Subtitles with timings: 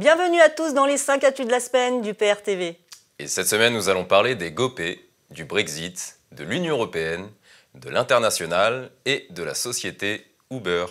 [0.00, 2.80] Bienvenue à tous dans les 5 actus de la semaine du PRTV.
[3.18, 7.28] Et cette semaine, nous allons parler des GOPE, du Brexit, de l'Union Européenne,
[7.74, 10.86] de l'international et de la société Uber.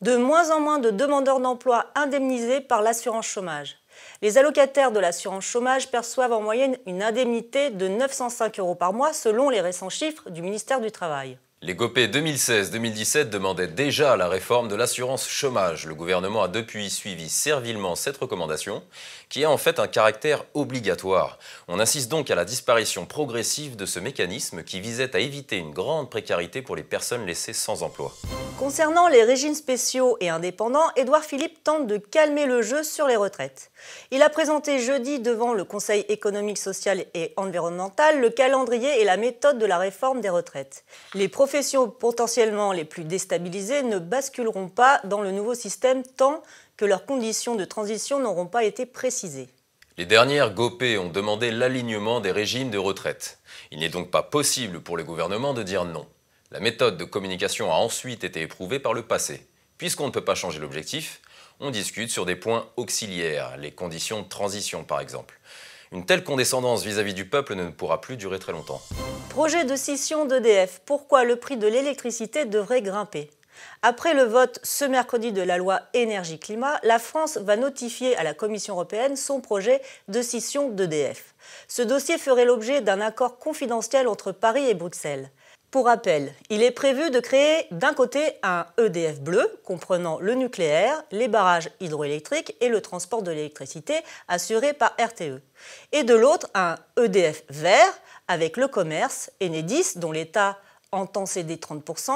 [0.00, 3.78] De moins en moins de demandeurs d'emploi indemnisés par l'assurance chômage.
[4.22, 9.12] Les allocataires de l'assurance chômage perçoivent en moyenne une indemnité de 905 euros par mois
[9.12, 11.36] selon les récents chiffres du ministère du Travail.
[11.60, 15.86] Les GOPE 2016-2017 demandaient déjà la réforme de l'assurance chômage.
[15.86, 18.84] Le gouvernement a depuis suivi servilement cette recommandation,
[19.28, 21.36] qui a en fait un caractère obligatoire.
[21.66, 25.72] On insiste donc à la disparition progressive de ce mécanisme qui visait à éviter une
[25.72, 28.14] grande précarité pour les personnes laissées sans emploi.
[28.56, 33.16] Concernant les régimes spéciaux et indépendants, Édouard Philippe tente de calmer le jeu sur les
[33.16, 33.72] retraites.
[34.12, 39.16] Il a présenté jeudi devant le Conseil économique, social et environnemental le calendrier et la
[39.16, 40.84] méthode de la réforme des retraites.
[41.14, 46.42] Les professions potentiellement les plus déstabilisées ne basculeront pas dans le nouveau système tant
[46.76, 49.48] que leurs conditions de transition n'auront pas été précisées.
[49.96, 53.38] Les dernières GOPE ont demandé l'alignement des régimes de retraite.
[53.70, 56.06] Il n'est donc pas possible pour les gouvernements de dire non.
[56.50, 59.46] La méthode de communication a ensuite été éprouvée par le passé.
[59.78, 61.22] Puisqu'on ne peut pas changer l'objectif,
[61.60, 65.40] on discute sur des points auxiliaires, les conditions de transition par exemple.
[65.90, 68.82] Une telle condescendance vis-à-vis du peuple ne pourra plus durer très longtemps.
[69.30, 70.82] Projet de scission d'EDF.
[70.84, 73.30] Pourquoi le prix de l'électricité devrait grimper?
[73.82, 78.34] Après le vote ce mercredi de la loi énergie-climat, la France va notifier à la
[78.34, 81.34] Commission européenne son projet de scission d'EDF.
[81.68, 85.30] Ce dossier ferait l'objet d'un accord confidentiel entre Paris et Bruxelles.
[85.70, 91.04] Pour rappel, il est prévu de créer d'un côté un EDF bleu comprenant le nucléaire,
[91.10, 93.94] les barrages hydroélectriques et le transport de l'électricité
[94.28, 95.42] assuré par RTE,
[95.92, 97.92] et de l'autre un EDF vert
[98.28, 100.58] avec le commerce, Enedis dont l'État
[100.90, 102.12] entend céder 30%,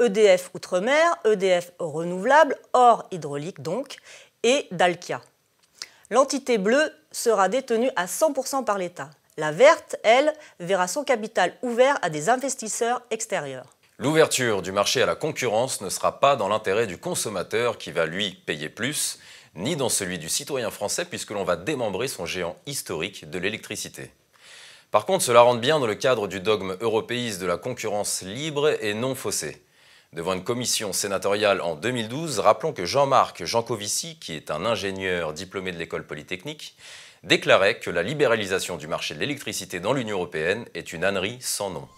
[0.00, 3.96] EDF Outre-mer, EDF renouvelable, hors hydraulique donc,
[4.42, 5.20] et Dalkia.
[6.08, 9.10] L'entité bleue sera détenue à 100% par l'État.
[9.38, 13.66] La verte, elle, verra son capital ouvert à des investisseurs extérieurs.
[13.98, 18.06] L'ouverture du marché à la concurrence ne sera pas dans l'intérêt du consommateur qui va
[18.06, 19.18] lui payer plus,
[19.54, 24.10] ni dans celui du citoyen français puisque l'on va démembrer son géant historique de l'électricité.
[24.90, 28.82] Par contre, cela rentre bien dans le cadre du dogme européiste de la concurrence libre
[28.82, 29.62] et non faussée.
[30.14, 35.72] Devant une commission sénatoriale en 2012, rappelons que Jean-Marc Jancovici, qui est un ingénieur diplômé
[35.72, 36.74] de l'école polytechnique,
[37.26, 41.70] déclarait que la libéralisation du marché de l'électricité dans l'Union européenne est une ânerie sans
[41.70, 41.88] nom.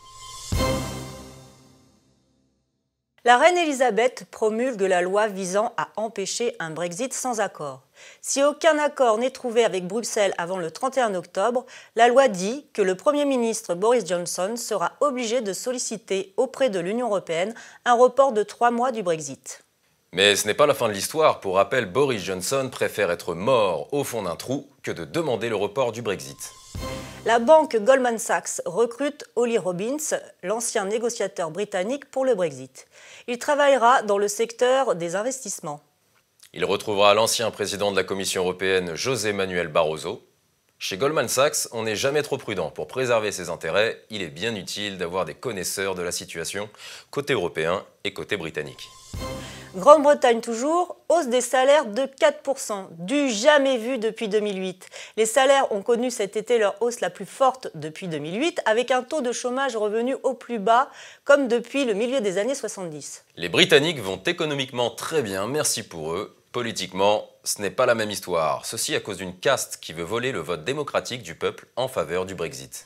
[3.25, 7.83] La reine Elisabeth promulgue la loi visant à empêcher un Brexit sans accord.
[8.23, 12.81] Si aucun accord n'est trouvé avec Bruxelles avant le 31 octobre, la loi dit que
[12.81, 18.33] le Premier ministre Boris Johnson sera obligé de solliciter auprès de l'Union européenne un report
[18.33, 19.63] de trois mois du Brexit.
[20.13, 21.41] Mais ce n'est pas la fin de l'histoire.
[21.41, 25.57] Pour rappel, Boris Johnson préfère être mort au fond d'un trou que de demander le
[25.57, 26.53] report du Brexit.
[27.27, 29.97] La banque Goldman Sachs recrute Ollie Robbins,
[30.43, 32.87] l'ancien négociateur britannique pour le Brexit.
[33.27, 35.83] Il travaillera dans le secteur des investissements.
[36.55, 40.23] Il retrouvera l'ancien président de la Commission européenne José Manuel Barroso.
[40.79, 42.71] Chez Goldman Sachs, on n'est jamais trop prudent.
[42.71, 46.71] Pour préserver ses intérêts, il est bien utile d'avoir des connaisseurs de la situation
[47.11, 48.89] côté européen et côté britannique.
[49.79, 54.89] Grande-Bretagne toujours, hausse des salaires de 4%, du jamais vu depuis 2008.
[55.17, 59.05] Les salaires ont connu cet été leur hausse la plus forte depuis 2008, avec un
[59.05, 60.91] taux de chômage revenu au plus bas,
[61.25, 63.25] comme depuis le milieu des années 70.
[63.37, 66.37] Les Britanniques vont économiquement très bien, merci pour eux.
[66.51, 68.67] Politiquement, ce n'est pas la même histoire.
[68.67, 72.27] Ceci à cause d'une caste qui veut voler le vote démocratique du peuple en faveur
[72.27, 72.85] du Brexit.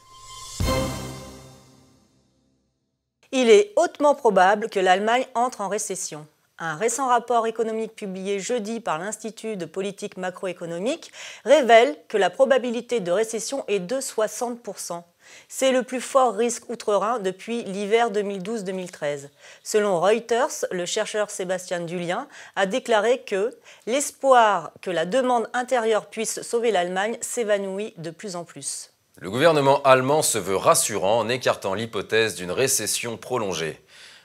[3.30, 6.26] Il est hautement probable que l'Allemagne entre en récession.
[6.58, 11.10] Un récent rapport économique publié jeudi par l'Institut de politique macroéconomique
[11.44, 15.02] révèle que la probabilité de récession est de 60%.
[15.48, 19.28] C'est le plus fort risque outre-Rhin depuis l'hiver 2012-2013.
[19.62, 23.56] Selon Reuters, le chercheur Sébastien Dulien a déclaré que
[23.86, 28.92] l'espoir que la demande intérieure puisse sauver l'Allemagne s'évanouit de plus en plus.
[29.18, 33.80] Le gouvernement allemand se veut rassurant en écartant l'hypothèse d'une récession prolongée.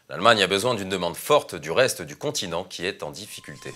[0.09, 3.73] L'Allemagne a besoin d'une demande forte du reste du continent qui est en difficulté.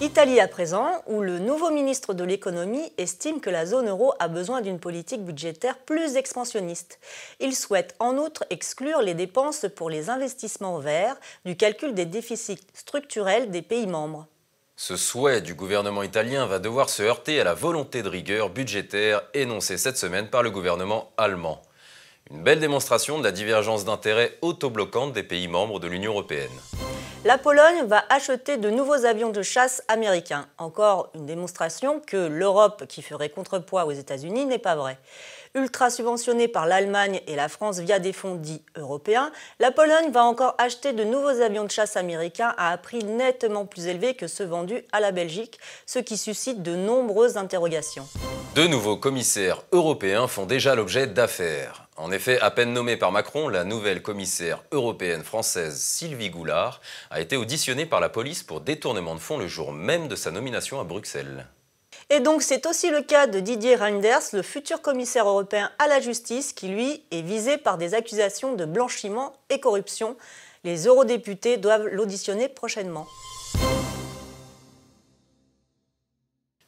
[0.00, 4.28] Italie à présent, où le nouveau ministre de l'économie estime que la zone euro a
[4.28, 7.00] besoin d'une politique budgétaire plus expansionniste.
[7.40, 12.64] Il souhaite en outre exclure les dépenses pour les investissements verts du calcul des déficits
[12.74, 14.28] structurels des pays membres.
[14.76, 19.22] Ce souhait du gouvernement italien va devoir se heurter à la volonté de rigueur budgétaire
[19.34, 21.60] énoncée cette semaine par le gouvernement allemand.
[22.30, 26.50] Une belle démonstration de la divergence d'intérêts autobloquante des pays membres de l'Union européenne.
[27.24, 30.46] La Pologne va acheter de nouveaux avions de chasse américains.
[30.58, 34.98] Encore une démonstration que l'Europe, qui ferait contrepoids aux États-Unis, n'est pas vraie.
[35.54, 39.30] Ultra subventionnée par l'Allemagne et la France via des fonds dits européens,
[39.60, 43.66] la Pologne va encore acheter de nouveaux avions de chasse américains à un prix nettement
[43.66, 48.08] plus élevé que ceux vendus à la Belgique, ce qui suscite de nombreuses interrogations.
[48.54, 51.86] Deux nouveaux commissaires européens font déjà l'objet d'affaires.
[51.96, 56.80] En effet, à peine nommée par Macron, la nouvelle commissaire européenne française Sylvie Goulard
[57.10, 60.30] a été auditionnée par la police pour détournement de fonds le jour même de sa
[60.30, 61.46] nomination à Bruxelles.
[62.08, 66.00] Et donc c'est aussi le cas de Didier Reinders, le futur commissaire européen à la
[66.00, 70.16] justice, qui lui est visé par des accusations de blanchiment et corruption.
[70.64, 73.06] Les eurodéputés doivent l'auditionner prochainement.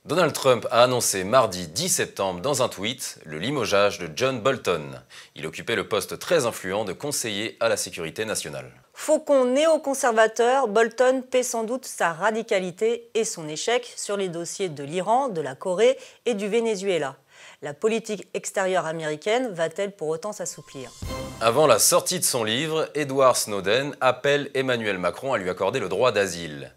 [0.07, 5.01] Donald Trump a annoncé mardi 10 septembre dans un tweet le limogeage de John Bolton.
[5.35, 8.71] Il occupait le poste très influent de conseiller à la sécurité nationale.
[8.93, 14.85] Faucon néoconservateur, Bolton paie sans doute sa radicalité et son échec sur les dossiers de
[14.85, 15.97] l'Iran, de la Corée
[16.27, 17.17] et du Venezuela.
[17.63, 20.93] La politique extérieure américaine va-t-elle pour autant s'assouplir?
[21.41, 25.89] Avant la sortie de son livre, Edward Snowden appelle Emmanuel Macron à lui accorder le
[25.89, 26.75] droit d'asile.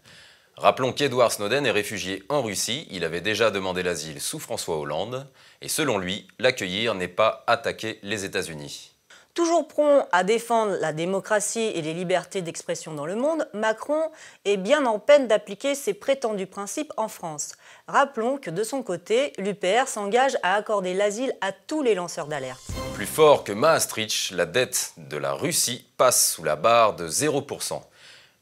[0.60, 5.28] Rappelons qu'Edward Snowden est réfugié en Russie, il avait déjà demandé l'asile sous François Hollande,
[5.62, 8.92] et selon lui, l'accueillir n'est pas attaquer les États-Unis.
[9.34, 14.02] Toujours prompt à défendre la démocratie et les libertés d'expression dans le monde, Macron
[14.44, 17.52] est bien en peine d'appliquer ses prétendus principes en France.
[17.86, 22.64] Rappelons que de son côté, l'UPR s'engage à accorder l'asile à tous les lanceurs d'alerte.
[22.94, 27.80] Plus fort que Maastricht, la dette de la Russie passe sous la barre de 0%.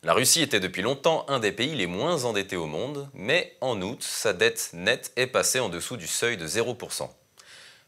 [0.06, 3.82] La Russie était depuis longtemps un des pays les moins endettés au monde, mais en
[3.82, 7.08] août, sa dette nette est passée en dessous du seuil de 0%.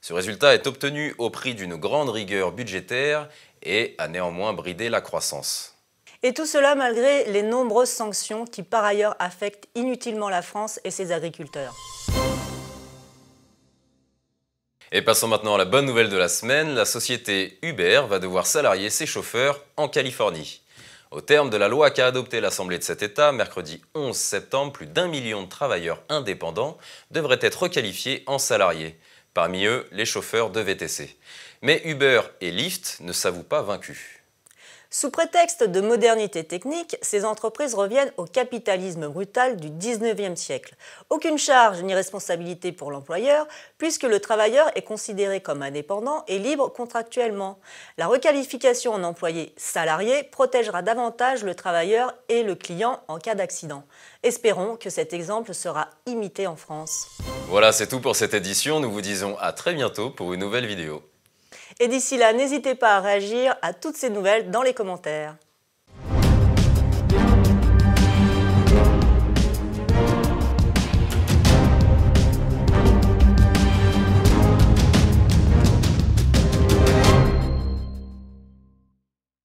[0.01, 3.29] Ce résultat est obtenu au prix d'une grande rigueur budgétaire
[3.63, 5.77] et a néanmoins bridé la croissance.
[6.25, 10.91] Et tout cela malgré les nombreuses sanctions qui par ailleurs affectent inutilement la France et
[10.91, 11.77] ses agriculteurs.
[14.91, 18.49] Et passons maintenant à la bonne nouvelle de la semaine, la société Uber va devoir
[18.49, 20.63] salarier ses chauffeurs en Californie.
[21.11, 24.87] Au terme de la loi qu'a adoptée l'Assemblée de cet État, mercredi 11 septembre, plus
[24.87, 26.77] d'un million de travailleurs indépendants
[27.11, 28.99] devraient être requalifiés en salariés.
[29.33, 31.17] Parmi eux, les chauffeurs de VTC.
[31.63, 34.18] Mais Uber et Lyft ne s'avouent pas vaincus.
[34.91, 40.77] Sous prétexte de modernité technique, ces entreprises reviennent au capitalisme brutal du 19e siècle.
[41.11, 43.47] Aucune charge ni responsabilité pour l'employeur,
[43.77, 47.59] puisque le travailleur est considéré comme indépendant et libre contractuellement.
[47.99, 53.85] La requalification en employé salarié protégera davantage le travailleur et le client en cas d'accident.
[54.23, 57.09] Espérons que cet exemple sera imité en France.
[57.49, 58.81] Voilà, c'est tout pour cette édition.
[58.81, 61.03] Nous vous disons à très bientôt pour une nouvelle vidéo.
[61.81, 65.37] Et d'ici là, n'hésitez pas à réagir à toutes ces nouvelles dans les commentaires.